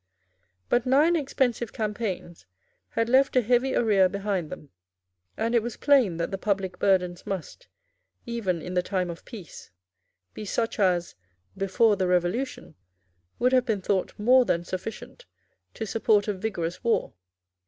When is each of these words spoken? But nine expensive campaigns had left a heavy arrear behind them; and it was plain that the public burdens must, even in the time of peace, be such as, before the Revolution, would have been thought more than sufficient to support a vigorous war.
But 0.67 0.87
nine 0.87 1.15
expensive 1.15 1.73
campaigns 1.73 2.47
had 2.89 3.07
left 3.07 3.35
a 3.35 3.41
heavy 3.43 3.75
arrear 3.75 4.09
behind 4.09 4.49
them; 4.49 4.71
and 5.37 5.53
it 5.53 5.61
was 5.61 5.77
plain 5.77 6.17
that 6.17 6.31
the 6.31 6.39
public 6.39 6.79
burdens 6.79 7.27
must, 7.27 7.67
even 8.25 8.63
in 8.63 8.73
the 8.73 8.81
time 8.81 9.11
of 9.11 9.23
peace, 9.25 9.69
be 10.33 10.43
such 10.43 10.79
as, 10.79 11.13
before 11.55 11.97
the 11.97 12.07
Revolution, 12.07 12.73
would 13.37 13.51
have 13.53 13.67
been 13.67 13.83
thought 13.83 14.17
more 14.17 14.43
than 14.43 14.63
sufficient 14.63 15.27
to 15.75 15.85
support 15.85 16.27
a 16.27 16.33
vigorous 16.33 16.83
war. 16.83 17.13